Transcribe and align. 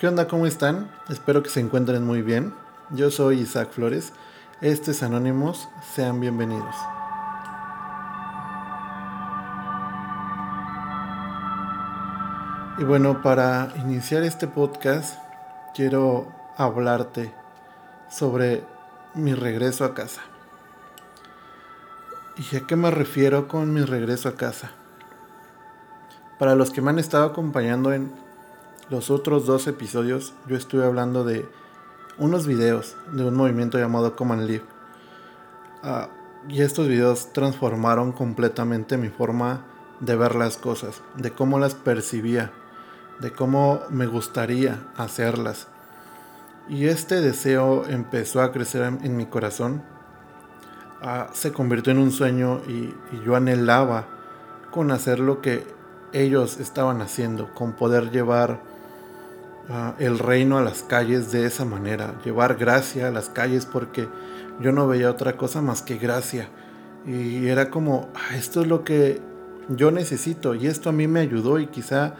¿Qué 0.00 0.08
onda? 0.08 0.26
¿Cómo 0.28 0.46
están? 0.46 0.90
Espero 1.10 1.42
que 1.42 1.50
se 1.50 1.60
encuentren 1.60 2.06
muy 2.06 2.22
bien. 2.22 2.54
Yo 2.88 3.10
soy 3.10 3.40
Isaac 3.40 3.68
Flores. 3.70 4.14
Este 4.62 4.92
es 4.92 5.02
Anónimos. 5.02 5.68
Sean 5.94 6.20
bienvenidos. 6.20 6.74
Y 12.78 12.84
bueno, 12.84 13.20
para 13.20 13.74
iniciar 13.76 14.22
este 14.22 14.46
podcast, 14.46 15.18
quiero 15.74 16.32
hablarte 16.56 17.34
sobre 18.10 18.64
mi 19.12 19.34
regreso 19.34 19.84
a 19.84 19.92
casa. 19.92 20.22
¿Y 22.38 22.56
a 22.56 22.66
qué 22.66 22.74
me 22.74 22.90
refiero 22.90 23.48
con 23.48 23.74
mi 23.74 23.82
regreso 23.82 24.30
a 24.30 24.36
casa? 24.36 24.70
Para 26.38 26.54
los 26.54 26.70
que 26.70 26.80
me 26.80 26.88
han 26.88 26.98
estado 26.98 27.26
acompañando 27.26 27.92
en 27.92 28.29
los 28.90 29.10
otros 29.10 29.46
dos 29.46 29.68
episodios 29.68 30.34
yo 30.48 30.56
estuve 30.56 30.84
hablando 30.84 31.24
de 31.24 31.48
unos 32.18 32.46
videos 32.46 32.96
de 33.12 33.24
un 33.24 33.34
movimiento 33.34 33.78
llamado 33.78 34.16
Common 34.16 34.46
Live. 34.46 34.64
Ah, 35.82 36.08
y 36.48 36.62
estos 36.62 36.88
videos 36.88 37.32
transformaron 37.32 38.12
completamente 38.12 38.98
mi 38.98 39.08
forma 39.08 39.64
de 40.00 40.16
ver 40.16 40.34
las 40.34 40.56
cosas, 40.56 41.02
de 41.16 41.30
cómo 41.30 41.58
las 41.58 41.74
percibía, 41.74 42.50
de 43.20 43.32
cómo 43.32 43.80
me 43.90 44.06
gustaría 44.06 44.86
hacerlas. 44.96 45.68
Y 46.68 46.86
este 46.86 47.20
deseo 47.20 47.86
empezó 47.86 48.42
a 48.42 48.52
crecer 48.52 48.82
en, 48.82 49.16
mi 49.16 49.26
corazón. 49.26 49.82
Ah, 51.00 51.28
se 51.32 51.52
convirtió 51.52 51.92
en 51.92 51.98
un 51.98 52.10
sueño 52.10 52.60
y, 52.66 52.94
y 53.12 53.22
yo 53.24 53.36
anhelaba 53.36 54.06
con 54.70 54.90
hacer 54.90 55.20
lo 55.20 55.40
que 55.40 55.66
ellos 56.12 56.58
estaban 56.58 57.00
haciendo, 57.02 57.54
con 57.54 57.72
poder 57.72 58.10
llevar 58.10 58.69
el 59.98 60.18
reino 60.18 60.58
a 60.58 60.62
las 60.62 60.82
calles 60.82 61.30
de 61.30 61.46
esa 61.46 61.64
manera, 61.64 62.14
llevar 62.24 62.56
gracia 62.56 63.08
a 63.08 63.10
las 63.10 63.28
calles 63.28 63.66
porque 63.66 64.08
yo 64.60 64.72
no 64.72 64.86
veía 64.86 65.10
otra 65.10 65.36
cosa 65.36 65.62
más 65.62 65.82
que 65.82 65.96
gracia. 65.96 66.48
Y 67.06 67.46
era 67.46 67.70
como, 67.70 68.08
ah, 68.14 68.36
esto 68.36 68.62
es 68.62 68.66
lo 68.66 68.84
que 68.84 69.20
yo 69.68 69.90
necesito 69.90 70.54
y 70.54 70.66
esto 70.66 70.90
a 70.90 70.92
mí 70.92 71.06
me 71.06 71.20
ayudó 71.20 71.58
y 71.60 71.68
quizá 71.68 72.14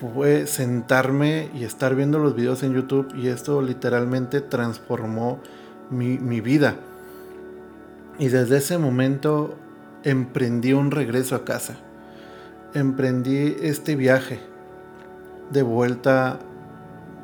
fue 0.00 0.46
sentarme 0.46 1.50
y 1.54 1.64
estar 1.64 1.94
viendo 1.94 2.18
los 2.18 2.34
videos 2.34 2.62
en 2.62 2.74
YouTube 2.74 3.14
y 3.16 3.28
esto 3.28 3.62
literalmente 3.62 4.40
transformó 4.40 5.40
mi, 5.90 6.18
mi 6.18 6.40
vida. 6.40 6.76
Y 8.18 8.28
desde 8.28 8.58
ese 8.58 8.78
momento 8.78 9.56
emprendí 10.04 10.72
un 10.72 10.90
regreso 10.90 11.34
a 11.34 11.44
casa. 11.44 11.76
Emprendí 12.74 13.56
este 13.60 13.96
viaje 13.96 14.49
de 15.50 15.62
vuelta 15.62 16.38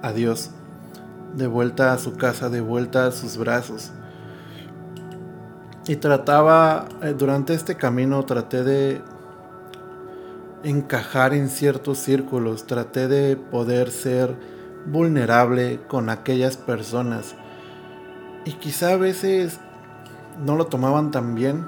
a 0.02 0.12
Dios, 0.12 0.50
de 1.34 1.46
vuelta 1.46 1.92
a 1.92 1.98
su 1.98 2.14
casa, 2.14 2.48
de 2.48 2.60
vuelta 2.60 3.06
a 3.06 3.12
sus 3.12 3.36
brazos. 3.36 3.92
Y 5.86 5.96
trataba, 5.96 6.86
eh, 7.02 7.14
durante 7.16 7.54
este 7.54 7.76
camino 7.76 8.24
traté 8.24 8.64
de 8.64 9.02
encajar 10.64 11.32
en 11.32 11.48
ciertos 11.48 11.98
círculos, 11.98 12.66
traté 12.66 13.06
de 13.06 13.36
poder 13.36 13.90
ser 13.90 14.34
vulnerable 14.86 15.80
con 15.86 16.10
aquellas 16.10 16.56
personas. 16.56 17.36
Y 18.44 18.52
quizá 18.54 18.92
a 18.92 18.96
veces 18.96 19.60
no 20.44 20.56
lo 20.56 20.66
tomaban 20.66 21.10
tan 21.10 21.34
bien, 21.34 21.66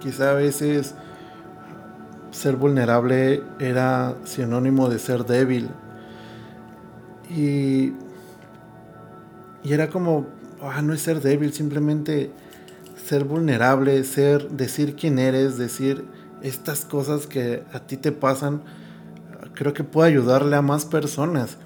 quizá 0.00 0.30
a 0.30 0.34
veces 0.34 0.94
ser 2.32 2.56
vulnerable 2.56 3.42
era 3.58 4.14
sinónimo 4.24 4.88
de 4.88 4.98
ser 4.98 5.24
débil, 5.24 5.70
y, 7.34 7.92
y 9.62 9.72
era 9.72 9.88
como, 9.88 10.26
ah, 10.60 10.82
no 10.82 10.92
es 10.92 11.02
ser 11.02 11.20
débil, 11.20 11.52
simplemente 11.52 12.30
ser 13.04 13.24
vulnerable, 13.24 14.04
ser, 14.04 14.50
decir 14.50 14.96
quién 14.96 15.18
eres, 15.18 15.58
decir 15.58 16.04
estas 16.42 16.84
cosas 16.84 17.26
que 17.26 17.62
a 17.72 17.80
ti 17.80 17.96
te 17.96 18.12
pasan, 18.12 18.62
creo 19.54 19.72
que 19.72 19.84
puede 19.84 20.10
ayudarle 20.10 20.56
a 20.56 20.62
más 20.62 20.84
personas. 20.84 21.56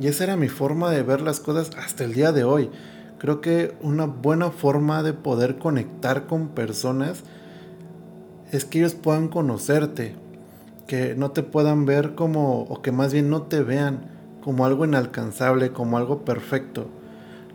Y 0.00 0.06
esa 0.06 0.24
era 0.24 0.36
mi 0.36 0.48
forma 0.48 0.90
de 0.90 1.02
ver 1.02 1.20
las 1.20 1.40
cosas 1.40 1.70
hasta 1.76 2.04
el 2.04 2.14
día 2.14 2.32
de 2.32 2.44
hoy. 2.44 2.70
Creo 3.18 3.40
que 3.40 3.76
una 3.82 4.06
buena 4.06 4.50
forma 4.50 5.02
de 5.02 5.12
poder 5.12 5.58
conectar 5.58 6.26
con 6.26 6.48
personas 6.48 7.22
es 8.52 8.64
que 8.64 8.78
ellos 8.78 8.94
puedan 8.94 9.28
conocerte, 9.28 10.14
que 10.86 11.14
no 11.16 11.32
te 11.32 11.42
puedan 11.42 11.84
ver 11.84 12.14
como, 12.14 12.62
o 12.62 12.80
que 12.80 12.92
más 12.92 13.12
bien 13.12 13.28
no 13.28 13.42
te 13.42 13.62
vean 13.62 14.17
como 14.42 14.64
algo 14.64 14.84
inalcanzable, 14.84 15.72
como 15.72 15.98
algo 15.98 16.24
perfecto. 16.24 16.88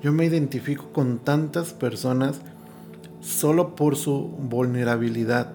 Yo 0.02 0.12
me 0.12 0.26
identifico 0.26 0.92
con 0.92 1.20
tantas 1.20 1.74
personas 1.74 2.42
solo 3.22 3.76
por 3.76 3.96
su 3.96 4.28
vulnerabilidad, 4.38 5.54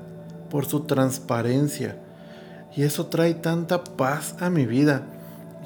por 0.51 0.65
su 0.65 0.81
transparencia. 0.81 1.99
Y 2.75 2.83
eso 2.83 3.07
trae 3.07 3.35
tanta 3.35 3.85
paz 3.85 4.37
a 4.41 4.51
mi 4.51 4.67
vida. 4.67 5.03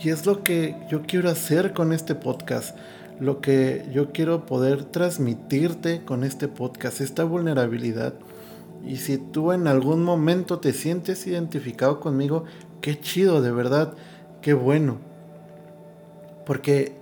Y 0.02 0.08
es 0.08 0.26
lo 0.26 0.42
que 0.42 0.76
yo 0.90 1.02
quiero 1.02 1.30
hacer 1.30 1.72
con 1.72 1.92
este 1.92 2.14
podcast. 2.14 2.76
Lo 3.20 3.40
que 3.40 3.86
yo 3.92 4.10
quiero 4.10 4.46
poder 4.46 4.84
transmitirte 4.84 6.04
con 6.04 6.24
este 6.24 6.48
podcast, 6.48 7.00
esta 7.00 7.22
vulnerabilidad. 7.22 8.14
Y 8.84 8.96
si 8.96 9.18
tú 9.18 9.52
en 9.52 9.68
algún 9.68 10.02
momento 10.02 10.58
te 10.58 10.72
sientes 10.72 11.26
identificado 11.26 12.00
conmigo, 12.00 12.44
qué 12.80 12.98
chido, 12.98 13.40
de 13.40 13.52
verdad, 13.52 13.94
qué 14.40 14.54
bueno. 14.54 15.11
Porque, 16.47 16.97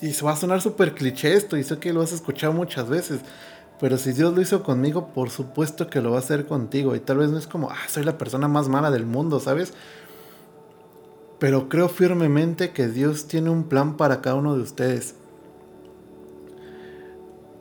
y 0.00 0.12
va 0.22 0.32
a 0.32 0.36
sonar 0.36 0.60
súper 0.60 0.94
cliché 0.94 1.34
esto, 1.34 1.56
y 1.56 1.64
sé 1.64 1.78
que 1.78 1.92
lo 1.92 2.02
has 2.02 2.12
escuchado 2.12 2.52
muchas 2.52 2.88
veces, 2.88 3.20
pero 3.80 3.98
si 3.98 4.12
Dios 4.12 4.34
lo 4.34 4.40
hizo 4.40 4.62
conmigo, 4.62 5.08
por 5.08 5.30
supuesto 5.30 5.88
que 5.88 6.00
lo 6.00 6.10
va 6.10 6.16
a 6.16 6.20
hacer 6.20 6.46
contigo. 6.46 6.94
Y 6.94 7.00
tal 7.00 7.18
vez 7.18 7.30
no 7.30 7.38
es 7.38 7.46
como, 7.46 7.70
ah, 7.70 7.88
soy 7.88 8.04
la 8.04 8.16
persona 8.16 8.48
más 8.48 8.68
mala 8.68 8.90
del 8.90 9.04
mundo, 9.04 9.40
¿sabes? 9.40 9.74
Pero 11.38 11.68
creo 11.68 11.88
firmemente 11.88 12.70
que 12.70 12.88
Dios 12.88 13.26
tiene 13.26 13.50
un 13.50 13.64
plan 13.64 13.96
para 13.96 14.22
cada 14.22 14.36
uno 14.36 14.56
de 14.56 14.62
ustedes. 14.62 15.16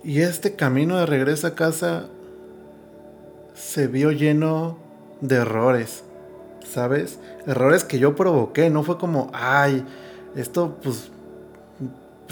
Y 0.04 0.22
este 0.22 0.56
camino 0.56 0.98
de 0.98 1.06
regreso 1.06 1.48
a 1.48 1.56
casa 1.56 2.10
se 3.54 3.88
vio 3.88 4.12
lleno 4.12 4.78
de 5.22 5.38
errores, 5.38 6.04
¿sabes? 6.64 7.20
Errores 7.48 7.84
que 7.84 8.00
yo 8.00 8.16
provoqué, 8.16 8.70
no 8.70 8.84
fue 8.84 8.98
como, 8.98 9.32
ay, 9.34 9.86
esto 10.36 10.78
pues 10.84 11.12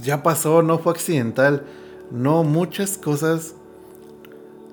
ya 0.01 0.23
pasó, 0.23 0.61
no 0.61 0.79
fue 0.79 0.93
accidental. 0.93 1.63
No, 2.11 2.43
muchas 2.43 2.97
cosas 2.97 3.53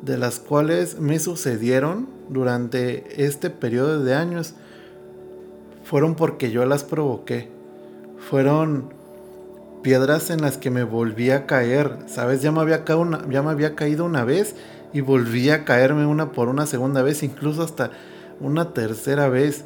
de 0.02 0.16
las 0.16 0.38
cuales 0.38 1.00
me 1.00 1.18
sucedieron 1.18 2.08
durante 2.28 3.24
este 3.24 3.50
periodo 3.50 4.02
de 4.02 4.14
años 4.14 4.54
fueron 5.84 6.14
porque 6.14 6.50
yo 6.50 6.64
las 6.66 6.84
provoqué. 6.84 7.48
Fueron 8.18 8.92
piedras 9.82 10.30
en 10.30 10.42
las 10.42 10.58
que 10.58 10.70
me 10.70 10.82
volví 10.84 11.30
a 11.30 11.46
caer. 11.46 11.98
¿Sabes? 12.06 12.42
Ya 12.42 12.52
me 12.52 12.60
había, 12.60 12.84
caído 12.84 13.00
una, 13.00 13.28
ya 13.28 13.42
me 13.42 13.50
había 13.50 13.74
caído 13.74 14.04
una 14.04 14.24
vez 14.24 14.54
y 14.92 15.00
volví 15.00 15.50
a 15.50 15.64
caerme 15.64 16.06
una 16.06 16.32
por 16.32 16.48
una 16.48 16.66
segunda 16.66 17.02
vez, 17.02 17.22
incluso 17.22 17.62
hasta 17.62 17.90
una 18.40 18.72
tercera 18.72 19.28
vez. 19.28 19.64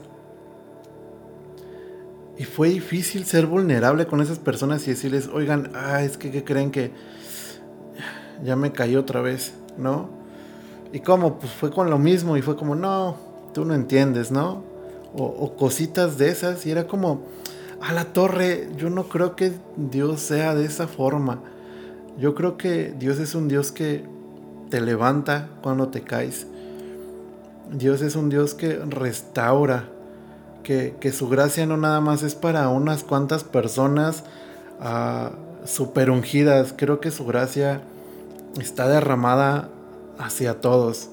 Y 2.38 2.44
fue 2.44 2.70
difícil 2.70 3.24
ser 3.24 3.46
vulnerable 3.46 4.06
con 4.06 4.20
esas 4.20 4.38
personas 4.38 4.86
y 4.86 4.90
decirles, 4.90 5.28
oigan, 5.32 5.70
ah, 5.74 6.02
es 6.02 6.16
que 6.16 6.42
creen 6.44 6.70
que 6.70 6.90
ya 8.42 8.56
me 8.56 8.72
caí 8.72 8.96
otra 8.96 9.20
vez, 9.20 9.54
¿no? 9.76 10.08
Y 10.92 11.00
como, 11.00 11.38
pues 11.38 11.52
fue 11.52 11.70
con 11.70 11.90
lo 11.90 11.98
mismo 11.98 12.36
y 12.36 12.42
fue 12.42 12.56
como, 12.56 12.74
no, 12.74 13.16
tú 13.54 13.64
no 13.64 13.74
entiendes, 13.74 14.30
¿no? 14.30 14.64
O, 15.14 15.24
o 15.24 15.56
cositas 15.56 16.18
de 16.18 16.28
esas 16.28 16.64
y 16.66 16.70
era 16.70 16.86
como, 16.86 17.22
a 17.80 17.92
la 17.92 18.06
torre, 18.06 18.68
yo 18.76 18.90
no 18.90 19.08
creo 19.08 19.36
que 19.36 19.52
Dios 19.76 20.20
sea 20.20 20.54
de 20.54 20.64
esa 20.64 20.86
forma. 20.86 21.40
Yo 22.18 22.34
creo 22.34 22.56
que 22.56 22.94
Dios 22.98 23.18
es 23.18 23.34
un 23.34 23.48
Dios 23.48 23.72
que 23.72 24.04
te 24.70 24.80
levanta 24.80 25.48
cuando 25.62 25.88
te 25.88 26.02
caes. 26.02 26.46
Dios 27.72 28.02
es 28.02 28.16
un 28.16 28.28
Dios 28.28 28.54
que 28.54 28.76
restaura 28.76 29.88
que, 30.62 31.12
su 31.12 31.28
gracia 31.28 31.66
no 31.66 31.76
nada 31.76 32.00
más 32.00 32.22
es 32.22 32.34
para 32.34 32.68
unas 32.68 33.04
cuantas 33.04 33.44
personas 33.44 34.24
uh, 34.80 35.66
super 35.66 36.10
ungidas, 36.10 36.74
creo 36.76 37.00
que 37.00 37.10
su 37.10 37.24
gracia 37.26 37.82
está 38.60 38.88
derramada 38.88 39.68
hacia 40.18 40.60
todos. 40.60 41.08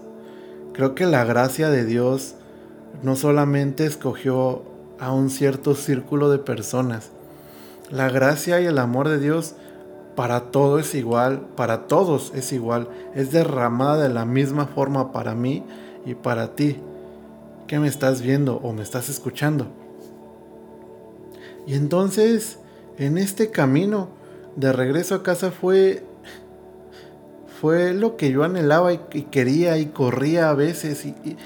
Creo 0.73 0.95
que 0.95 1.05
la 1.05 1.23
gracia 1.23 1.69
de 1.69 1.85
Dios 1.85 2.35
no 3.03 3.15
solamente 3.15 3.85
escogió 3.85 4.63
a 4.99 5.11
un 5.11 5.29
cierto 5.29 5.75
círculo 5.75 6.29
de 6.29 6.39
personas, 6.39 7.11
la 7.89 8.09
gracia 8.09 8.61
y 8.61 8.65
el 8.65 8.77
amor 8.77 9.09
de 9.09 9.17
Dios 9.17 9.55
para 10.15 10.51
todo 10.51 10.79
es 10.79 10.93
igual, 10.95 11.47
para 11.55 11.87
todos 11.87 12.31
es 12.35 12.51
igual, 12.51 12.89
es 13.15 13.31
derramada 13.31 14.03
de 14.03 14.13
la 14.13 14.25
misma 14.25 14.67
forma 14.67 15.11
para 15.11 15.33
mí 15.33 15.63
y 16.05 16.13
para 16.13 16.55
ti 16.55 16.79
que 17.69 17.79
me 17.79 17.87
estás 17.87 18.23
viendo 18.23 18.57
o 18.57 18.73
me 18.73 18.81
estás 18.81 19.09
escuchando. 19.09 19.67
Y 21.67 21.75
entonces 21.75 22.57
en 22.97 23.19
este 23.19 23.51
camino 23.51 24.09
de 24.55 24.73
regreso 24.73 25.13
a 25.13 25.23
casa 25.23 25.51
fue 25.51 26.03
fue 27.61 27.93
lo 27.93 28.17
que 28.17 28.31
yo 28.31 28.43
anhelaba 28.43 28.91
y, 28.93 28.97
quería 29.29 29.77
y 29.77 29.85
corría 29.87 30.49
a 30.49 30.55
veces 30.55 31.05
y, 31.05 31.37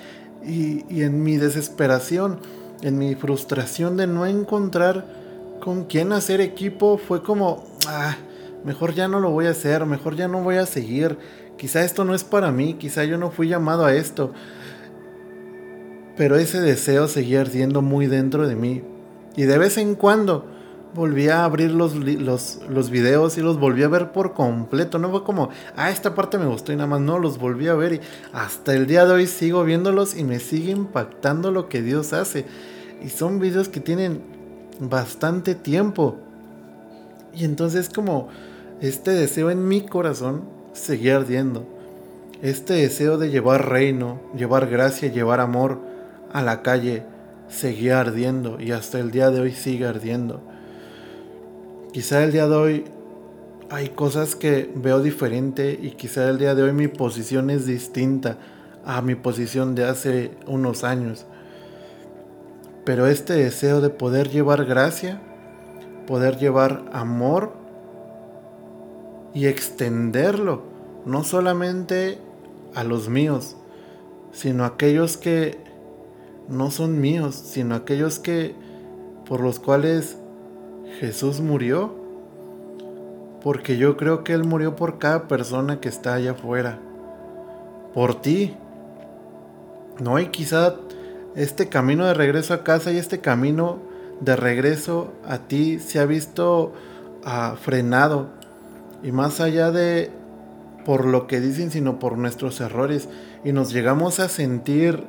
y, 0.45 1.01
en 1.01 1.23
mi 1.23 1.35
desesperación, 1.35 2.39
en 2.83 2.97
mi 2.97 3.15
frustración 3.15 3.97
de 3.97 4.07
no 4.07 4.25
encontrar 4.25 5.05
con 5.59 5.85
quién 5.85 6.13
hacer 6.13 6.39
equipo, 6.39 6.97
fue 6.97 7.23
como, 7.23 7.65
ah, 7.87 8.15
mejor 8.63 8.93
ya 8.93 9.07
no 9.07 9.19
lo 9.19 9.31
voy 9.31 9.47
a 9.47 9.51
hacer, 9.51 9.85
mejor 9.85 10.15
ya 10.15 10.27
no 10.27 10.41
voy 10.41 10.55
a 10.55 10.67
seguir, 10.67 11.17
quizá 11.57 11.83
esto 11.83 12.05
no 12.05 12.13
es 12.13 12.23
para 12.23 12.51
mí, 12.51 12.75
quizá 12.75 13.03
yo 13.03 13.17
no 13.17 13.31
fui 13.31 13.47
llamado 13.49 13.83
a 13.83 13.93
esto. 13.93 14.33
Pero 16.15 16.37
ese 16.37 16.61
deseo 16.61 17.07
seguía 17.07 17.41
ardiendo 17.41 17.81
muy 17.81 18.07
dentro 18.07 18.47
de 18.47 18.55
mí. 18.55 18.83
Y 19.35 19.43
de 19.43 19.57
vez 19.57 19.77
en 19.77 19.95
cuando 19.95 20.45
volví 20.93 21.27
a 21.29 21.43
abrir 21.43 21.71
los, 21.71 21.95
los, 21.95 22.59
los, 22.69 22.89
videos 22.91 23.37
y 23.37 23.41
los 23.41 23.59
volví 23.59 23.83
a 23.83 23.87
ver 23.87 24.11
por 24.11 24.33
completo. 24.33 24.99
No 24.99 25.09
fue 25.09 25.23
como, 25.23 25.49
ah, 25.75 25.89
esta 25.89 26.13
parte 26.13 26.37
me 26.37 26.45
gustó 26.45 26.71
y 26.71 26.75
nada 26.75 26.87
más. 26.87 27.01
No, 27.01 27.17
los 27.17 27.39
volví 27.39 27.67
a 27.67 27.73
ver 27.73 27.93
y 27.93 28.01
hasta 28.31 28.75
el 28.75 28.85
día 28.85 29.05
de 29.05 29.13
hoy 29.13 29.27
sigo 29.27 29.63
viéndolos 29.63 30.15
y 30.15 30.23
me 30.23 30.39
sigue 30.39 30.71
impactando 30.71 31.51
lo 31.51 31.67
que 31.67 31.81
Dios 31.81 32.13
hace. 32.13 32.45
Y 33.03 33.09
son 33.09 33.39
videos 33.39 33.69
que 33.69 33.79
tienen 33.79 34.21
bastante 34.79 35.55
tiempo. 35.55 36.17
Y 37.33 37.45
entonces 37.45 37.89
como 37.89 38.29
este 38.81 39.11
deseo 39.11 39.49
en 39.49 39.67
mi 39.67 39.81
corazón 39.81 40.43
seguía 40.73 41.15
ardiendo. 41.15 41.65
Este 42.43 42.73
deseo 42.73 43.17
de 43.17 43.31
llevar 43.31 43.69
reino, 43.69 44.19
llevar 44.35 44.67
gracia, 44.67 45.09
llevar 45.09 45.39
amor 45.39 45.92
a 46.33 46.41
la 46.41 46.61
calle 46.63 47.03
seguía 47.47 47.99
ardiendo 47.99 48.59
y 48.59 48.71
hasta 48.71 48.99
el 48.99 49.11
día 49.11 49.29
de 49.29 49.39
hoy 49.39 49.51
sigue 49.51 49.85
ardiendo. 49.85 50.41
Quizá 51.93 52.23
el 52.23 52.31
día 52.31 52.47
de 52.47 52.55
hoy 52.55 52.85
hay 53.69 53.89
cosas 53.89 54.35
que 54.35 54.71
veo 54.75 55.01
diferente 55.01 55.79
y 55.79 55.91
quizá 55.91 56.27
el 56.29 56.39
día 56.39 56.55
de 56.55 56.63
hoy 56.63 56.73
mi 56.73 56.87
posición 56.87 57.49
es 57.49 57.65
distinta 57.65 58.37
a 58.83 59.01
mi 59.01 59.15
posición 59.15 59.75
de 59.75 59.85
hace 59.85 60.31
unos 60.47 60.83
años. 60.83 61.25
Pero 62.83 63.07
este 63.07 63.33
deseo 63.33 63.79
de 63.79 63.91
poder 63.91 64.29
llevar 64.29 64.65
gracia, 64.65 65.21
poder 66.07 66.37
llevar 66.37 66.83
amor 66.91 67.53
y 69.33 69.45
extenderlo, 69.45 70.63
no 71.05 71.23
solamente 71.23 72.17
a 72.73 72.83
los 72.83 73.07
míos, 73.07 73.55
sino 74.31 74.63
a 74.63 74.67
aquellos 74.67 75.17
que 75.17 75.72
no 76.49 76.71
son 76.71 76.99
míos, 76.99 77.35
sino 77.35 77.75
aquellos 77.75 78.19
que 78.19 78.55
por 79.25 79.39
los 79.39 79.59
cuales 79.59 80.17
Jesús 80.99 81.39
murió. 81.41 81.93
Porque 83.41 83.77
yo 83.77 83.97
creo 83.97 84.23
que 84.23 84.33
Él 84.33 84.43
murió 84.45 84.75
por 84.75 84.99
cada 84.99 85.27
persona 85.27 85.79
que 85.79 85.89
está 85.89 86.13
allá 86.13 86.31
afuera. 86.31 86.79
Por 87.93 88.21
ti. 88.21 88.55
No, 89.99 90.19
y 90.19 90.27
quizá 90.27 90.75
este 91.35 91.67
camino 91.67 92.05
de 92.05 92.13
regreso 92.13 92.53
a 92.53 92.63
casa 92.63 92.91
y 92.91 92.97
este 92.97 93.19
camino 93.19 93.79
de 94.21 94.35
regreso 94.35 95.11
a 95.25 95.39
ti 95.39 95.79
se 95.79 95.99
ha 95.99 96.05
visto 96.05 96.73
ah, 97.25 97.55
frenado. 97.61 98.29
Y 99.03 99.11
más 99.11 99.41
allá 99.41 99.71
de 99.71 100.09
por 100.85 101.05
lo 101.05 101.27
que 101.27 101.41
dicen, 101.41 101.71
sino 101.71 101.99
por 101.99 102.17
nuestros 102.17 102.61
errores. 102.61 103.09
Y 103.43 103.51
nos 103.51 103.73
llegamos 103.73 104.19
a 104.19 104.29
sentir 104.29 105.03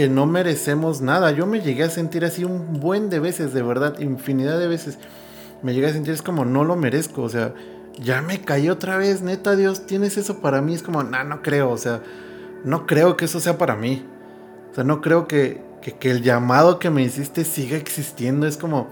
que 0.00 0.08
no 0.08 0.24
merecemos 0.24 1.02
nada. 1.02 1.30
Yo 1.30 1.44
me 1.46 1.60
llegué 1.60 1.82
a 1.82 1.90
sentir 1.90 2.24
así 2.24 2.42
un 2.42 2.80
buen 2.80 3.10
de 3.10 3.20
veces, 3.20 3.52
de 3.52 3.62
verdad, 3.62 3.98
infinidad 3.98 4.58
de 4.58 4.66
veces. 4.66 4.98
Me 5.60 5.74
llegué 5.74 5.88
a 5.88 5.92
sentir 5.92 6.14
es 6.14 6.22
como 6.22 6.46
no 6.46 6.64
lo 6.64 6.74
merezco, 6.74 7.20
o 7.20 7.28
sea, 7.28 7.52
ya 8.02 8.22
me 8.22 8.40
caí 8.40 8.70
otra 8.70 8.96
vez, 8.96 9.20
neta 9.20 9.56
Dios, 9.56 9.84
tienes 9.84 10.16
eso 10.16 10.40
para 10.40 10.62
mí, 10.62 10.72
es 10.72 10.82
como, 10.82 11.02
no, 11.02 11.22
no 11.22 11.42
creo, 11.42 11.68
o 11.68 11.76
sea, 11.76 12.00
no 12.64 12.86
creo 12.86 13.18
que 13.18 13.26
eso 13.26 13.40
sea 13.40 13.58
para 13.58 13.76
mí. 13.76 14.06
O 14.70 14.74
sea, 14.74 14.84
no 14.84 15.02
creo 15.02 15.28
que, 15.28 15.62
que, 15.82 15.92
que 15.92 16.10
el 16.10 16.22
llamado 16.22 16.78
que 16.78 16.88
me 16.88 17.02
hiciste 17.02 17.44
siga 17.44 17.76
existiendo, 17.76 18.46
es 18.46 18.56
como, 18.56 18.88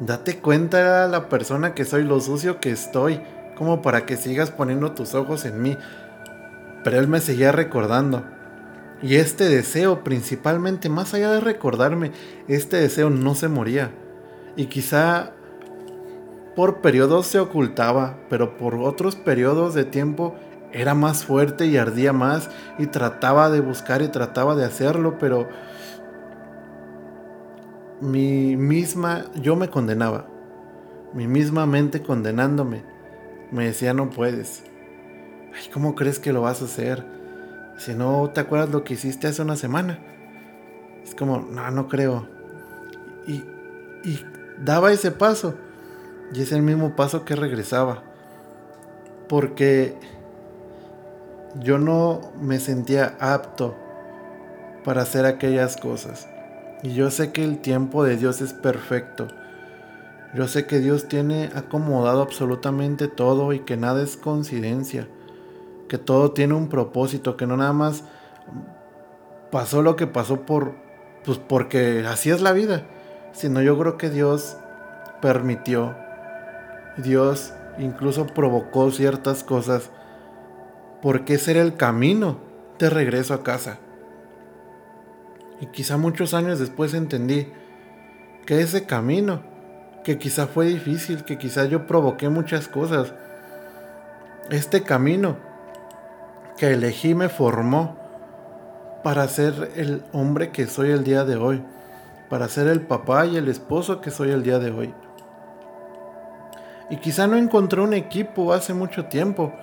date 0.00 0.40
cuenta 0.40 1.08
la 1.08 1.30
persona 1.30 1.72
que 1.72 1.86
soy, 1.86 2.04
lo 2.04 2.20
sucio 2.20 2.60
que 2.60 2.70
estoy, 2.70 3.22
como 3.56 3.80
para 3.80 4.04
que 4.04 4.18
sigas 4.18 4.50
poniendo 4.50 4.92
tus 4.92 5.14
ojos 5.14 5.46
en 5.46 5.62
mí. 5.62 5.78
Pero 6.84 6.98
él 6.98 7.08
me 7.08 7.22
seguía 7.22 7.50
recordando 7.50 8.24
y 9.02 9.16
este 9.16 9.48
deseo, 9.48 10.02
principalmente, 10.02 10.88
más 10.88 11.14
allá 11.14 11.30
de 11.30 11.40
recordarme, 11.40 12.12
este 12.48 12.78
deseo 12.78 13.10
no 13.10 13.34
se 13.34 13.48
moría. 13.48 13.92
Y 14.56 14.66
quizá 14.66 15.32
por 16.56 16.80
periodos 16.80 17.26
se 17.28 17.38
ocultaba, 17.38 18.18
pero 18.28 18.56
por 18.56 18.74
otros 18.74 19.14
periodos 19.14 19.74
de 19.74 19.84
tiempo 19.84 20.34
era 20.72 20.94
más 20.94 21.24
fuerte 21.24 21.66
y 21.66 21.76
ardía 21.76 22.12
más 22.12 22.50
y 22.78 22.86
trataba 22.86 23.50
de 23.50 23.60
buscar 23.60 24.02
y 24.02 24.08
trataba 24.08 24.56
de 24.56 24.64
hacerlo, 24.64 25.18
pero 25.20 25.48
mi 28.00 28.56
misma, 28.56 29.26
yo 29.40 29.54
me 29.54 29.68
condenaba, 29.68 30.26
mi 31.14 31.28
misma 31.28 31.66
mente 31.66 32.02
condenándome, 32.02 32.82
me 33.52 33.66
decía 33.66 33.94
no 33.94 34.10
puedes. 34.10 34.64
Ay, 35.54 35.70
¿cómo 35.72 35.94
crees 35.94 36.18
que 36.18 36.32
lo 36.32 36.42
vas 36.42 36.60
a 36.60 36.64
hacer? 36.64 37.17
Si 37.78 37.94
no 37.94 38.30
te 38.34 38.40
acuerdas 38.40 38.70
lo 38.70 38.82
que 38.82 38.94
hiciste 38.94 39.28
hace 39.28 39.40
una 39.40 39.56
semana. 39.56 40.00
Es 41.04 41.14
como, 41.14 41.38
no, 41.38 41.70
no 41.70 41.88
creo. 41.88 42.26
Y, 43.26 43.44
y 44.04 44.24
daba 44.62 44.92
ese 44.92 45.12
paso. 45.12 45.54
Y 46.34 46.42
es 46.42 46.50
el 46.50 46.62
mismo 46.62 46.96
paso 46.96 47.24
que 47.24 47.36
regresaba. 47.36 48.02
Porque 49.28 49.96
yo 51.60 51.78
no 51.78 52.32
me 52.40 52.58
sentía 52.58 53.16
apto 53.20 53.76
para 54.84 55.02
hacer 55.02 55.24
aquellas 55.24 55.76
cosas. 55.76 56.28
Y 56.82 56.94
yo 56.94 57.12
sé 57.12 57.30
que 57.30 57.44
el 57.44 57.58
tiempo 57.60 58.02
de 58.02 58.16
Dios 58.16 58.40
es 58.40 58.52
perfecto. 58.52 59.28
Yo 60.34 60.48
sé 60.48 60.66
que 60.66 60.80
Dios 60.80 61.06
tiene 61.06 61.50
acomodado 61.54 62.22
absolutamente 62.22 63.06
todo 63.06 63.52
y 63.52 63.60
que 63.60 63.76
nada 63.76 64.02
es 64.02 64.16
coincidencia 64.16 65.08
que 65.88 65.98
todo 65.98 66.32
tiene 66.32 66.54
un 66.54 66.68
propósito, 66.68 67.36
que 67.36 67.46
no 67.46 67.56
nada 67.56 67.72
más 67.72 68.04
pasó 69.50 69.82
lo 69.82 69.96
que 69.96 70.06
pasó 70.06 70.42
por, 70.42 70.74
pues 71.24 71.38
porque 71.38 72.04
así 72.06 72.30
es 72.30 72.40
la 72.40 72.52
vida, 72.52 72.86
sino 73.32 73.62
yo 73.62 73.78
creo 73.78 73.96
que 73.96 74.10
Dios 74.10 74.56
permitió, 75.20 75.96
Dios 76.98 77.54
incluso 77.78 78.26
provocó 78.26 78.90
ciertas 78.90 79.42
cosas, 79.42 79.90
porque 81.00 81.34
ese 81.34 81.52
era 81.52 81.62
el 81.62 81.76
camino 81.76 82.38
de 82.78 82.90
regreso 82.90 83.34
a 83.34 83.42
casa. 83.42 83.78
Y 85.60 85.66
quizá 85.66 85.96
muchos 85.96 86.34
años 86.34 86.58
después 86.58 86.94
entendí 86.94 87.48
que 88.46 88.60
ese 88.60 88.86
camino, 88.86 89.42
que 90.04 90.18
quizá 90.18 90.46
fue 90.46 90.66
difícil, 90.66 91.24
que 91.24 91.38
quizá 91.38 91.64
yo 91.64 91.86
provoqué 91.86 92.28
muchas 92.28 92.68
cosas, 92.68 93.12
este 94.50 94.82
camino 94.82 95.47
que 96.58 96.72
elegí 96.72 97.14
me 97.14 97.28
formó 97.28 97.96
para 99.02 99.26
ser 99.28 99.72
el 99.76 100.02
hombre 100.12 100.50
que 100.50 100.66
soy 100.66 100.90
el 100.90 101.04
día 101.04 101.24
de 101.24 101.36
hoy, 101.36 101.62
para 102.28 102.48
ser 102.48 102.66
el 102.66 102.82
papá 102.82 103.26
y 103.26 103.36
el 103.36 103.48
esposo 103.48 104.00
que 104.00 104.10
soy 104.10 104.30
el 104.30 104.42
día 104.42 104.58
de 104.58 104.70
hoy. 104.70 104.92
Y 106.90 106.96
quizá 106.96 107.26
no 107.26 107.36
encontré 107.36 107.80
un 107.80 107.94
equipo 107.94 108.52
hace 108.52 108.74
mucho 108.74 109.06
tiempo, 109.06 109.54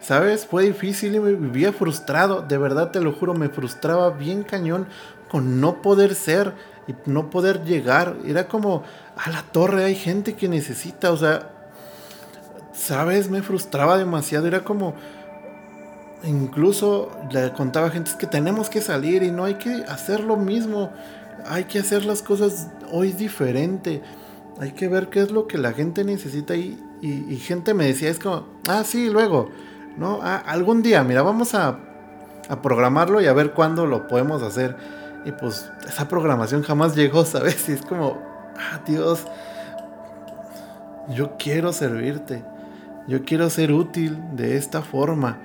¿sabes? 0.00 0.46
Fue 0.46 0.64
difícil 0.64 1.14
y 1.16 1.20
me 1.20 1.32
vivía 1.32 1.72
frustrado, 1.72 2.42
de 2.42 2.56
verdad 2.56 2.90
te 2.90 3.00
lo 3.00 3.12
juro, 3.12 3.34
me 3.34 3.48
frustraba 3.48 4.10
bien 4.10 4.44
cañón 4.44 4.86
con 5.30 5.60
no 5.60 5.82
poder 5.82 6.14
ser 6.14 6.54
y 6.86 6.94
no 7.06 7.30
poder 7.30 7.64
llegar. 7.64 8.14
Era 8.24 8.46
como, 8.46 8.84
a 9.16 9.30
la 9.30 9.42
torre 9.42 9.84
hay 9.84 9.96
gente 9.96 10.34
que 10.34 10.48
necesita, 10.48 11.10
o 11.10 11.16
sea, 11.16 11.50
¿sabes? 12.72 13.28
Me 13.30 13.42
frustraba 13.42 13.98
demasiado, 13.98 14.46
era 14.46 14.62
como 14.62 14.94
incluso 16.26 17.10
le 17.30 17.52
contaba 17.52 17.88
a 17.88 17.90
gente 17.90 18.12
que 18.18 18.26
tenemos 18.26 18.70
que 18.70 18.80
salir 18.80 19.22
y 19.22 19.30
no 19.30 19.44
hay 19.44 19.54
que 19.54 19.84
hacer 19.88 20.20
lo 20.20 20.36
mismo, 20.36 20.90
hay 21.46 21.64
que 21.64 21.78
hacer 21.78 22.04
las 22.04 22.22
cosas 22.22 22.68
hoy 22.90 23.12
diferente, 23.12 24.02
hay 24.60 24.72
que 24.72 24.88
ver 24.88 25.08
qué 25.08 25.20
es 25.20 25.30
lo 25.30 25.46
que 25.46 25.58
la 25.58 25.72
gente 25.72 26.04
necesita 26.04 26.54
y, 26.54 26.80
y, 27.02 27.36
gente 27.36 27.74
me 27.74 27.86
decía, 27.86 28.08
es 28.08 28.18
como, 28.18 28.46
ah, 28.68 28.82
sí, 28.84 29.10
luego, 29.10 29.50
¿no? 29.98 30.20
Ah, 30.22 30.42
algún 30.46 30.82
día, 30.82 31.02
mira, 31.04 31.22
vamos 31.22 31.54
a, 31.54 31.78
a 32.48 32.62
programarlo 32.62 33.20
y 33.20 33.26
a 33.26 33.32
ver 33.32 33.52
cuándo 33.52 33.86
lo 33.86 34.08
podemos 34.08 34.42
hacer. 34.42 34.76
Y 35.26 35.32
pues 35.32 35.70
esa 35.86 36.08
programación 36.08 36.62
jamás 36.62 36.94
llegó, 36.94 37.24
¿sabes? 37.24 37.68
Y 37.68 37.72
es 37.72 37.82
como, 37.82 38.22
ah, 38.56 38.80
Dios, 38.86 39.26
yo 41.10 41.36
quiero 41.38 41.72
servirte, 41.72 42.42
yo 43.06 43.24
quiero 43.24 43.50
ser 43.50 43.72
útil 43.72 44.18
de 44.34 44.56
esta 44.56 44.80
forma 44.80 45.38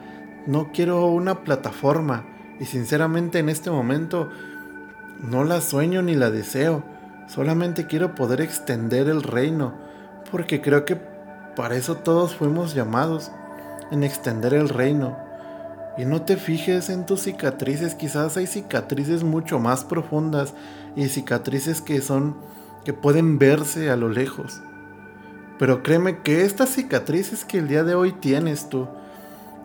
no 0.45 0.71
quiero 0.71 1.07
una 1.07 1.43
plataforma 1.43 2.25
y 2.59 2.65
sinceramente 2.65 3.39
en 3.39 3.49
este 3.49 3.71
momento 3.71 4.29
no 5.21 5.43
la 5.43 5.61
sueño 5.61 6.01
ni 6.01 6.15
la 6.15 6.31
deseo. 6.31 6.83
Solamente 7.27 7.85
quiero 7.85 8.15
poder 8.15 8.41
extender 8.41 9.07
el 9.07 9.21
reino, 9.21 9.73
porque 10.31 10.61
creo 10.61 10.85
que 10.85 10.97
para 11.55 11.75
eso 11.75 11.95
todos 11.95 12.35
fuimos 12.35 12.73
llamados, 12.73 13.31
en 13.91 14.03
extender 14.03 14.53
el 14.53 14.69
reino. 14.69 15.17
Y 15.97 16.05
no 16.05 16.21
te 16.21 16.37
fijes 16.37 16.89
en 16.89 17.05
tus 17.05 17.21
cicatrices, 17.21 17.95
quizás 17.95 18.37
hay 18.37 18.47
cicatrices 18.47 19.23
mucho 19.23 19.59
más 19.59 19.83
profundas 19.83 20.53
y 20.95 21.09
cicatrices 21.09 21.81
que 21.81 22.01
son 22.01 22.37
que 22.85 22.93
pueden 22.93 23.37
verse 23.37 23.89
a 23.89 23.95
lo 23.95 24.09
lejos. 24.09 24.61
Pero 25.57 25.83
créeme 25.83 26.19
que 26.19 26.45
estas 26.45 26.69
cicatrices 26.69 27.43
que 27.43 27.57
el 27.57 27.67
día 27.67 27.83
de 27.83 27.95
hoy 27.95 28.13
tienes 28.13 28.69
tú, 28.69 28.87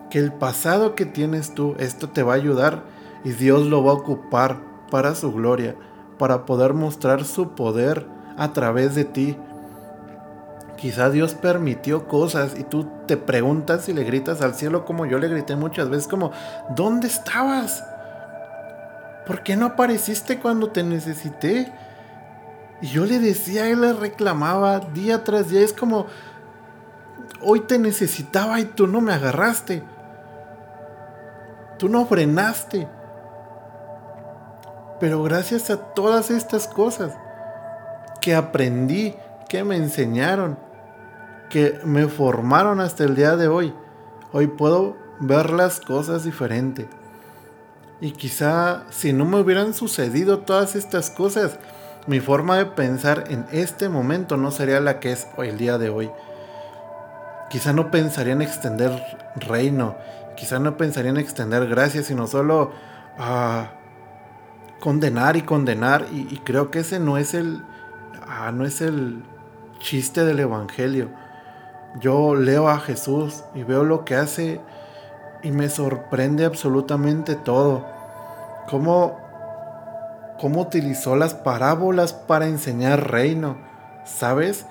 que 0.09 0.19
el 0.19 0.31
pasado 0.31 0.95
que 0.95 1.05
tienes 1.05 1.53
tú, 1.53 1.75
esto 1.79 2.09
te 2.09 2.23
va 2.23 2.33
a 2.33 2.37
ayudar 2.37 2.83
y 3.23 3.31
Dios 3.31 3.65
lo 3.67 3.83
va 3.83 3.91
a 3.91 3.95
ocupar 3.95 4.57
para 4.89 5.15
su 5.15 5.31
gloria 5.31 5.75
para 6.17 6.45
poder 6.45 6.73
mostrar 6.73 7.25
su 7.25 7.49
poder 7.49 8.05
a 8.37 8.53
través 8.53 8.95
de 8.95 9.05
ti. 9.05 9.37
Quizá 10.77 11.09
Dios 11.09 11.33
permitió 11.33 12.07
cosas 12.07 12.55
y 12.57 12.63
tú 12.63 12.87
te 13.07 13.17
preguntas 13.17 13.87
y 13.87 13.93
le 13.93 14.03
gritas 14.03 14.41
al 14.41 14.55
cielo 14.55 14.85
como 14.85 15.05
yo 15.05 15.17
le 15.19 15.29
grité 15.29 15.55
muchas 15.55 15.89
veces, 15.89 16.07
como, 16.07 16.31
¿dónde 16.75 17.07
estabas? 17.07 17.83
¿Por 19.25 19.41
qué 19.41 19.55
no 19.55 19.67
apareciste 19.67 20.39
cuando 20.39 20.69
te 20.69 20.83
necesité? 20.83 21.71
Y 22.81 22.87
yo 22.87 23.05
le 23.05 23.19
decía 23.19 23.69
y 23.69 23.75
le 23.75 23.93
reclamaba 23.93 24.79
día 24.79 25.23
tras 25.23 25.49
día, 25.49 25.61
es 25.61 25.73
como, 25.73 26.07
hoy 27.41 27.61
te 27.61 27.79
necesitaba 27.79 28.59
y 28.59 28.65
tú 28.65 28.85
no 28.85 29.01
me 29.01 29.13
agarraste. 29.13 29.81
Tú 31.77 31.89
no 31.89 32.05
frenaste. 32.05 32.87
Pero 34.99 35.23
gracias 35.23 35.69
a 35.69 35.77
todas 35.77 36.31
estas 36.31 36.67
cosas 36.67 37.13
que 38.21 38.33
aprendí, 38.33 39.15
que 39.49 39.63
me 39.63 39.75
enseñaron, 39.75 40.57
que 41.49 41.79
me 41.83 42.07
formaron 42.07 42.79
hasta 42.79 43.03
el 43.03 43.15
día 43.15 43.35
de 43.35 43.47
hoy, 43.47 43.73
hoy 44.31 44.47
puedo 44.47 44.95
ver 45.19 45.51
las 45.51 45.79
cosas 45.79 46.23
diferente. 46.23 46.87
Y 48.01 48.11
quizá 48.11 48.83
si 48.89 49.13
no 49.13 49.25
me 49.25 49.39
hubieran 49.39 49.73
sucedido 49.73 50.39
todas 50.39 50.75
estas 50.75 51.09
cosas, 51.09 51.59
mi 52.07 52.19
forma 52.19 52.57
de 52.57 52.65
pensar 52.65 53.25
en 53.29 53.45
este 53.51 53.89
momento 53.89 54.37
no 54.37 54.51
sería 54.51 54.79
la 54.79 54.99
que 54.99 55.11
es 55.11 55.27
hoy 55.37 55.49
el 55.49 55.57
día 55.57 55.77
de 55.77 55.89
hoy. 55.89 56.11
Quizá 57.49 57.73
no 57.73 57.91
pensaría 57.91 58.33
en 58.33 58.41
extender 58.41 58.91
reino, 59.35 59.95
quizá 60.35 60.59
no 60.59 60.77
pensaría 60.77 61.11
en 61.11 61.17
extender 61.17 61.67
gracia, 61.67 62.03
sino 62.03 62.27
solo 62.27 62.71
a 63.17 63.71
condenar 64.79 65.35
y 65.35 65.41
condenar 65.41 66.05
y, 66.11 66.37
creo 66.43 66.69
que 66.69 66.79
ese 66.79 66.99
no 66.99 67.17
es 67.17 67.33
el 67.33 67.63
ah, 68.27 68.51
no 68.51 68.65
es 68.65 68.81
el 68.81 69.23
chiste 69.79 70.25
del 70.25 70.39
evangelio. 70.39 71.09
Yo 71.99 72.35
leo 72.35 72.67
a 72.69 72.79
Jesús 72.79 73.43
y 73.53 73.63
veo 73.63 73.83
lo 73.83 74.03
que 74.03 74.15
hace 74.15 74.61
y 75.43 75.51
me 75.51 75.69
sorprende 75.69 76.43
absolutamente 76.43 77.35
todo. 77.35 77.85
Cómo, 78.69 79.19
cómo 80.39 80.61
utilizó 80.61 81.15
las 81.15 81.33
parábolas 81.35 82.13
para 82.13 82.47
enseñar 82.47 83.11
reino, 83.11 83.57
¿sabes? 84.03 84.65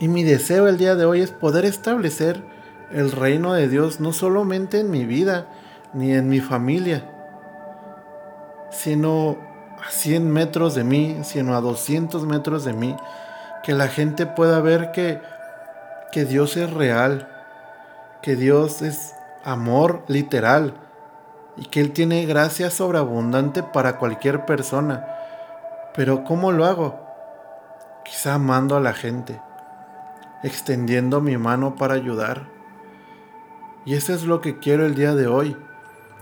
Y 0.00 0.08
mi 0.08 0.24
deseo 0.24 0.66
el 0.66 0.78
día 0.78 0.94
de 0.94 1.04
hoy 1.04 1.20
es 1.20 1.30
poder 1.30 1.64
establecer 1.64 2.42
el 2.92 3.12
reino 3.12 3.52
de 3.52 3.68
Dios 3.68 4.00
no 4.00 4.12
solamente 4.12 4.80
en 4.80 4.90
mi 4.90 5.04
vida 5.04 5.46
ni 5.92 6.12
en 6.12 6.28
mi 6.28 6.40
familia, 6.40 7.04
sino 8.70 9.36
a 9.84 9.90
100 9.90 10.30
metros 10.30 10.74
de 10.74 10.84
mí, 10.84 11.18
sino 11.22 11.54
a 11.56 11.60
200 11.60 12.24
metros 12.24 12.64
de 12.64 12.72
mí, 12.72 12.96
que 13.62 13.72
la 13.72 13.88
gente 13.88 14.26
pueda 14.26 14.60
ver 14.60 14.92
que, 14.92 15.20
que 16.12 16.24
Dios 16.24 16.56
es 16.56 16.72
real, 16.72 17.28
que 18.22 18.36
Dios 18.36 18.82
es 18.82 19.14
amor 19.44 20.02
literal 20.08 20.74
y 21.56 21.66
que 21.66 21.80
Él 21.80 21.92
tiene 21.92 22.26
gracia 22.26 22.70
sobreabundante 22.70 23.62
para 23.62 23.98
cualquier 23.98 24.44
persona. 24.44 25.06
Pero 25.94 26.24
¿cómo 26.24 26.52
lo 26.52 26.64
hago? 26.64 27.00
Quizá 28.04 28.34
amando 28.34 28.76
a 28.76 28.80
la 28.80 28.92
gente, 28.92 29.40
extendiendo 30.42 31.20
mi 31.20 31.36
mano 31.36 31.74
para 31.76 31.94
ayudar. 31.94 32.57
Y 33.84 33.94
eso 33.94 34.12
es 34.14 34.24
lo 34.24 34.40
que 34.40 34.58
quiero 34.58 34.84
el 34.84 34.94
día 34.94 35.14
de 35.14 35.26
hoy 35.26 35.56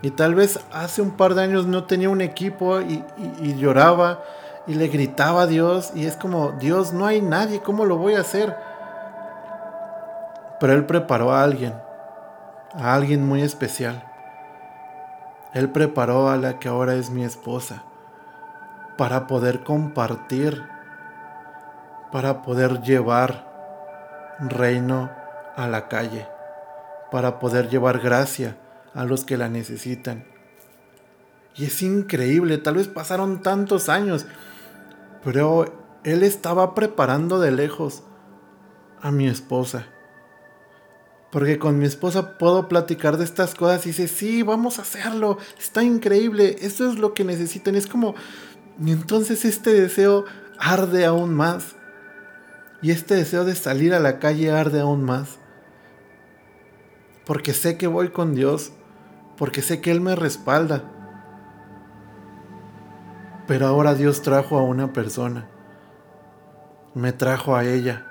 y 0.02 0.10
tal 0.10 0.34
vez 0.34 0.60
hace 0.72 1.02
un 1.02 1.12
par 1.12 1.34
de 1.34 1.42
años 1.42 1.66
no 1.66 1.84
tenía 1.84 2.10
un 2.10 2.20
equipo 2.20 2.80
y, 2.80 3.02
lloraba 3.56 4.22
y 4.66 4.75
le 4.75 4.88
gritaba 4.88 5.42
a 5.42 5.46
Dios 5.46 5.92
y 5.94 6.06
es 6.06 6.16
como, 6.16 6.52
Dios, 6.52 6.92
no 6.92 7.06
hay 7.06 7.22
nadie, 7.22 7.60
¿cómo 7.60 7.84
lo 7.84 7.96
voy 7.96 8.14
a 8.14 8.20
hacer? 8.20 8.56
Pero 10.60 10.72
Él 10.75 10.86
preparó 10.86 11.32
a 11.32 11.42
alguien, 11.42 11.75
a 12.75 12.94
alguien 12.94 13.26
muy 13.26 13.42
especial. 13.42 14.04
Él 15.54 15.70
preparó 15.70 16.28
a 16.28 16.36
la 16.36 16.58
que 16.58 16.68
ahora 16.68 16.94
es 16.94 17.10
mi 17.10 17.25
esposa 17.25 17.82
para 18.98 19.26
poder 19.26 19.64
compartir, 19.64 20.62
para 22.12 22.42
poder 22.42 22.82
llevar 22.82 23.46
reino 24.40 25.10
a 25.56 25.66
la 25.68 25.88
calle, 25.88 26.28
para 27.16 27.38
poder 27.38 27.70
llevar 27.70 28.00
gracia 28.00 28.58
a 28.92 29.06
los 29.06 29.25
que 29.25 29.38
la 29.38 29.49
necesitan. 29.49 30.26
Y 31.54 31.64
es 31.64 31.80
increíble, 31.80 32.58
tal 32.58 32.75
vez 32.75 32.88
pasaron 32.88 33.40
tantos 33.40 33.88
años, 33.88 34.26
pero 35.25 35.64
él 36.04 36.23
estaba 36.23 36.75
preparando 36.75 37.40
de 37.40 37.52
lejos 37.52 38.02
a 39.00 39.12
mi 39.12 39.26
esposa. 39.28 39.87
Porque 41.32 41.58
con 41.58 41.78
mi 41.78 41.87
esposa 41.87 42.37
puedo 42.37 42.68
platicar 42.68 43.16
de 43.16 43.25
estas 43.25 43.54
cosas 43.54 43.87
y 43.87 43.92
dice, 43.92 44.08
sí, 44.08 44.42
vamos 44.42 44.78
a 44.78 44.82
hacerlo, 44.82 45.38
está 45.58 45.82
increíble, 45.82 46.56
eso 46.61 46.87
es 46.87 46.99
lo 46.99 47.14
que 47.14 47.25
necesitan. 47.25 47.76
es 47.76 47.87
como, 47.87 48.14
y 48.78 48.92
entonces 48.92 49.46
este 49.46 49.73
deseo 49.73 50.26
arde 50.58 51.06
aún 51.06 51.32
más. 51.32 51.76
Y 52.82 52.90
este 52.90 53.14
deseo 53.14 53.46
de 53.46 53.54
salir 53.54 53.94
a 53.94 54.00
la 54.00 54.18
calle 54.18 54.50
arde 54.50 54.80
aún 54.80 55.02
más. 55.02 55.38
Porque 57.26 57.52
sé 57.52 57.76
que 57.76 57.88
voy 57.88 58.09
con 58.09 58.35
Dios 58.35 58.73
porque 59.37 59.62
sé 59.62 59.80
que 59.80 59.90
Él 59.90 60.00
me 60.00 60.16
respalda. 60.16 60.85
Pero 63.47 63.66
ahora 63.66 63.95
Dios 63.95 64.23
trajo 64.23 64.59
a 64.59 64.62
una 64.62 64.92
persona, 64.92 65.47
me 66.95 67.12
trajo 67.12 67.54
a 67.54 67.64
ella 67.64 68.06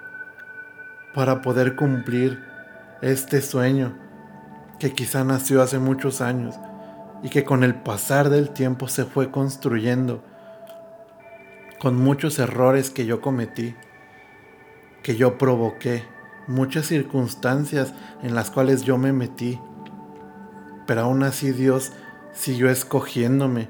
para 1.14 1.42
poder 1.42 1.76
cumplir 1.76 2.42
este 3.02 3.42
sueño 3.42 3.98
que 4.80 4.94
quizá 4.94 5.24
nació 5.24 5.62
hace 5.62 5.78
muchos 5.80 6.22
años 6.22 6.56
y 7.22 7.30
que 7.30 7.44
con 7.44 7.64
el 7.64 7.76
pasar 7.76 8.30
del 8.30 8.52
tiempo 8.52 8.88
se 8.88 9.04
fue 9.04 9.30
construyendo 9.30 10.24
con 11.80 11.98
muchos 11.98 12.40
errores 12.40 12.90
que 12.90 13.06
yo 13.06 13.20
cometí, 13.20 13.76
que 15.04 15.18
yo 15.18 15.38
provoqué, 15.38 16.04
muchas 16.48 16.88
circunstancias 16.88 17.94
en 18.24 18.36
las 18.36 18.52
cuales 18.52 18.84
yo 18.84 18.98
me 18.98 19.14
metí 19.14 19.60
pero 20.86 21.02
aún 21.02 21.24
así 21.24 21.52
Dios 21.52 21.92
siguió 22.34 22.70
escogiéndome, 22.70 23.70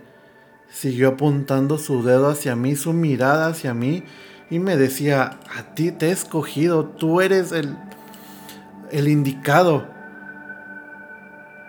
siguió 0.69 1.09
apuntando 1.09 1.77
su 1.77 2.03
dedo 2.03 2.29
hacia 2.29 2.55
mí, 2.55 2.75
su 2.75 2.93
mirada 2.93 3.47
hacia 3.47 3.73
mí, 3.73 4.03
y 4.49 4.59
me 4.59 4.77
decía, 4.77 5.39
a 5.57 5.73
ti 5.75 5.91
te 5.91 6.07
he 6.07 6.11
escogido, 6.11 6.85
tú 6.85 7.21
eres 7.21 7.51
el, 7.51 7.75
el 8.91 9.07
indicado. 9.07 9.87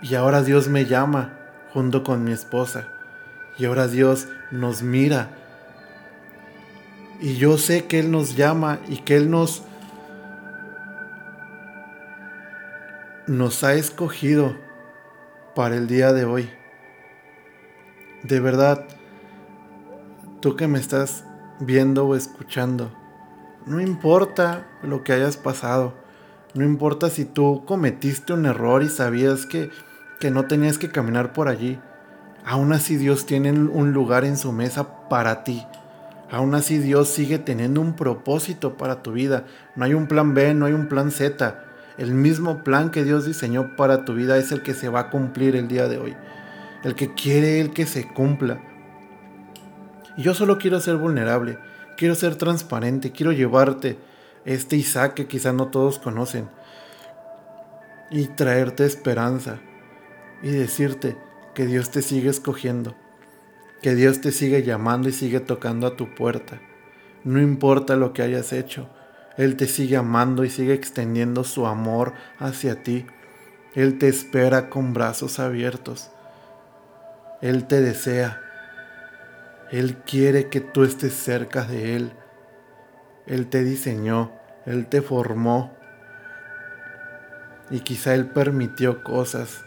Y 0.03 0.15
ahora 0.15 0.43
Dios 0.43 0.69
me 0.69 0.85
llama 0.85 1.39
junto 1.73 2.03
con 2.03 2.23
mi 2.23 2.33
esposa. 2.33 2.89
Y 3.59 3.65
ahora 3.65 3.89
Dios 3.89 4.29
nos 4.51 4.83
mira. 4.83 5.31
Y 7.19 7.37
yo 7.37 7.57
sé 7.57 7.87
que 7.87 8.01
Él 8.01 8.11
nos 8.11 8.37
llama 8.37 8.79
y 8.89 8.99
que 8.99 9.17
Él 9.17 9.31
nos, 9.31 9.63
nos 13.27 13.65
ha 13.65 13.75
escogido 13.75 14.57
para 15.57 15.75
el 15.75 15.89
día 15.89 16.13
de 16.13 16.25
hoy. 16.25 16.49
De 18.23 18.39
verdad, 18.39 18.87
tú 20.41 20.55
que 20.55 20.69
me 20.69 20.79
estás 20.79 21.25
viendo 21.59 22.07
o 22.07 22.15
escuchando, 22.15 22.93
no 23.67 23.81
importa 23.81 24.69
lo 24.83 25.03
que 25.03 25.13
hayas 25.13 25.37
pasado, 25.37 25.95
no 26.55 26.65
importa 26.65 27.11
si 27.11 27.25
tú 27.25 27.65
cometiste 27.67 28.33
un 28.33 28.47
error 28.47 28.85
y 28.85 28.89
sabías 28.89 29.45
que, 29.45 29.71
que 30.21 30.31
no 30.31 30.47
tenías 30.47 30.79
que 30.79 30.93
caminar 30.93 31.33
por 31.33 31.49
allí, 31.49 31.81
aún 32.45 32.73
así 32.73 32.97
Dios 32.97 33.27
tiene 33.27 33.51
un 33.51 33.93
lugar 33.93 34.25
en 34.25 34.37
su 34.37 34.53
mesa 34.53 35.09
para 35.09 35.43
ti. 35.43 35.67
Aún 36.31 36.55
así 36.55 36.79
Dios 36.79 37.09
sigue 37.09 37.39
teniendo 37.39 37.81
un 37.81 37.95
propósito 37.95 38.77
para 38.77 39.03
tu 39.03 39.13
vida. 39.13 39.47
No 39.75 39.85
hay 39.85 39.95
un 39.95 40.07
plan 40.07 40.35
B, 40.35 40.55
no 40.55 40.67
hay 40.67 40.73
un 40.73 40.89
plan 40.89 41.13
Z. 41.13 41.66
El 41.99 42.13
mismo 42.13 42.63
plan 42.63 42.91
que 42.91 43.05
Dios 43.05 43.25
diseñó 43.25 43.75
para 43.77 44.05
tu 44.05 44.15
vida 44.15 44.37
es 44.37 44.53
el 44.53 44.63
que 44.63 44.75
se 44.75 44.89
va 44.89 45.01
a 45.01 45.11
cumplir 45.11 45.57
el 45.57 45.69
día 45.69 45.89
de 45.89 45.99
hoy. 45.99 46.17
El 46.85 46.95
que 46.95 47.15
quiere 47.15 47.61
el 47.61 47.73
que 47.73 47.87
se 47.87 48.07
cumpla. 48.07 48.61
Y 50.17 50.23
yo 50.23 50.35
solo 50.35 50.59
quiero 50.59 50.81
ser 50.81 50.97
vulnerable. 50.97 51.59
quiero 51.97 52.15
ser 52.15 52.37
transparente, 52.37 53.11
quiero 53.11 53.33
llevarte 53.33 53.99
este 54.45 54.77
Isaac 54.77 55.15
que 55.15 55.27
quizá 55.27 55.53
no 55.55 55.69
todos 55.69 55.99
conocen 55.99 56.49
y 58.11 58.27
traerte 58.27 58.85
esperanza 58.85 59.59
y 60.43 60.51
decirte 60.51 61.17
que 61.55 61.67
Dios 61.67 61.91
te 61.91 62.03
sigue 62.03 62.29
escogiendo, 62.29 62.95
que 63.83 63.95
Dios 63.95 64.21
te 64.21 64.33
sigue 64.33 64.63
llamando 64.63 65.09
y 65.09 65.13
sigue 65.13 65.41
tocando 65.41 65.87
a 65.87 65.97
tu 65.97 66.15
puerta. 66.15 66.61
No 67.25 67.41
importa 67.41 67.97
lo 67.97 68.13
que 68.13 68.23
hayas 68.23 68.53
hecho, 68.53 68.89
Él 69.37 69.57
te 69.57 69.67
sigue 69.67 69.97
amando 69.97 70.45
y 70.45 70.51
sigue 70.51 70.73
extendiendo 70.73 71.45
su 71.45 71.67
amor 71.67 72.15
hacia 72.39 72.83
ti. 72.83 73.07
Él 73.75 73.99
te 73.99 74.09
espera 74.09 74.71
con 74.71 74.95
brazos 74.95 75.39
abiertos. 75.39 76.11
Él 77.43 77.67
te 77.67 77.83
desea. 77.83 78.41
Él 79.71 79.99
quiere 80.07 80.49
que 80.49 80.61
tú 80.61 80.85
estés 80.85 81.13
cerca 81.13 81.65
de 81.65 81.97
Él. 81.97 82.13
Él 83.27 83.49
te 83.49 83.63
diseñó, 83.63 84.33
Él 84.65 84.87
te 84.87 85.03
formó. 85.03 85.77
Y 87.71 87.81
quizá 87.81 88.15
Él 88.15 88.27
permitió 88.27 89.03
cosas. 89.03 89.65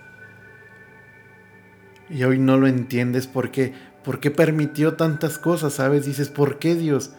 Y 2.09 2.23
hoy 2.23 2.39
no 2.39 2.57
lo 2.57 2.67
entiendes 2.67 3.27
por 3.27 3.51
qué. 3.51 3.73
¿Por 4.03 4.19
qué 4.19 4.31
permitió 4.31 4.95
tantas 4.95 5.37
cosas? 5.37 5.73
¿Sabes? 5.73 6.05
Dices, 6.05 6.29
¿por 6.29 6.57
qué 6.57 6.73
Dios? 6.73 7.11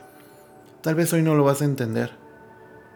Tal 0.81 0.97
vez 0.97 1.13
hoy 1.13 1.23
no 1.23 1.37
lo 1.37 1.45
vas 1.45 1.63
a 1.63 1.67
entender. 1.67 2.20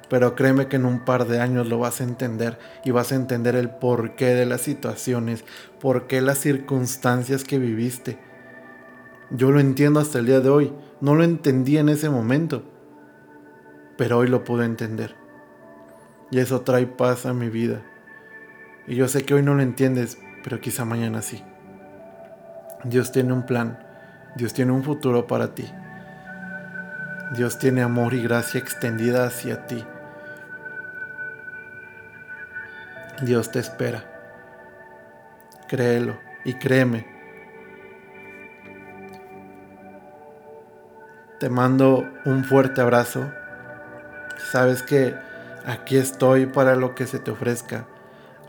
Pero 0.08 0.34
créeme 0.34 0.68
que 0.68 0.76
en 0.76 0.84
un 0.84 1.04
par 1.04 1.26
de 1.26 1.40
años 1.40 1.68
lo 1.68 1.78
vas 1.78 2.00
a 2.00 2.04
entender 2.04 2.58
y 2.84 2.90
vas 2.90 3.12
a 3.12 3.16
entender 3.16 3.56
el 3.56 3.70
porqué 3.70 4.34
de 4.34 4.46
las 4.46 4.60
situaciones, 4.60 5.44
por 5.80 6.06
qué 6.06 6.20
las 6.20 6.38
circunstancias 6.38 7.44
que 7.44 7.58
viviste. 7.58 8.18
Yo 9.30 9.50
lo 9.50 9.60
entiendo 9.60 10.00
hasta 10.00 10.18
el 10.18 10.26
día 10.26 10.40
de 10.40 10.50
hoy. 10.50 10.72
No 11.00 11.14
lo 11.14 11.24
entendí 11.24 11.78
en 11.78 11.88
ese 11.88 12.10
momento. 12.10 12.62
Pero 13.96 14.18
hoy 14.18 14.28
lo 14.28 14.44
pude 14.44 14.64
entender. 14.64 15.16
Y 16.30 16.38
eso 16.38 16.60
trae 16.60 16.86
paz 16.86 17.26
a 17.26 17.32
mi 17.32 17.48
vida. 17.48 17.82
Y 18.86 18.96
yo 18.96 19.08
sé 19.08 19.24
que 19.24 19.34
hoy 19.34 19.42
no 19.42 19.54
lo 19.54 19.62
entiendes, 19.62 20.18
pero 20.42 20.60
quizá 20.60 20.84
mañana 20.84 21.22
sí. 21.22 21.42
Dios 22.84 23.12
tiene 23.12 23.32
un 23.32 23.46
plan. 23.46 23.78
Dios 24.36 24.52
tiene 24.52 24.72
un 24.72 24.84
futuro 24.84 25.26
para 25.26 25.54
ti. 25.54 25.64
Dios 27.36 27.58
tiene 27.58 27.82
amor 27.82 28.14
y 28.14 28.22
gracia 28.22 28.60
extendida 28.60 29.26
hacia 29.26 29.66
ti. 29.66 29.84
Dios 33.22 33.50
te 33.50 33.60
espera. 33.60 34.04
Créelo 35.68 36.18
y 36.44 36.54
créeme. 36.54 37.06
Te 41.38 41.48
mando 41.48 42.04
un 42.24 42.44
fuerte 42.44 42.80
abrazo. 42.80 43.30
Sabes 44.50 44.82
que 44.82 45.14
aquí 45.64 45.96
estoy 45.96 46.46
para 46.46 46.74
lo 46.76 46.94
que 46.94 47.06
se 47.06 47.18
te 47.18 47.30
ofrezca. 47.30 47.86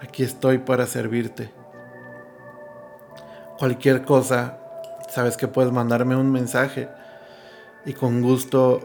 Aquí 0.01 0.24
estoy 0.24 0.57
para 0.57 0.86
servirte. 0.88 1.51
Cualquier 3.57 4.03
cosa, 4.03 4.60
sabes 5.10 5.38
que 5.38 5.48
puedes 5.48 5.72
mandarme 5.72 6.15
un 6.15 6.31
mensaje 6.31 6.89
y 7.86 7.93
con 7.93 8.22
gusto 8.22 8.81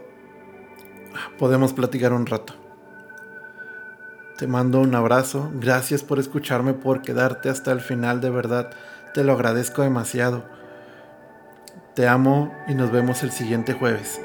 podemos 1.37 1.73
platicar 1.73 2.13
un 2.13 2.25
rato. 2.25 2.60
Te 4.41 4.47
mando 4.47 4.81
un 4.81 4.95
abrazo, 4.95 5.51
gracias 5.53 6.01
por 6.01 6.17
escucharme, 6.17 6.73
por 6.73 7.03
quedarte 7.03 7.47
hasta 7.47 7.71
el 7.71 7.79
final, 7.79 8.21
de 8.21 8.31
verdad, 8.31 8.71
te 9.13 9.23
lo 9.23 9.33
agradezco 9.33 9.83
demasiado. 9.83 10.45
Te 11.93 12.07
amo 12.07 12.51
y 12.67 12.73
nos 12.73 12.91
vemos 12.91 13.21
el 13.21 13.31
siguiente 13.31 13.73
jueves. 13.73 14.19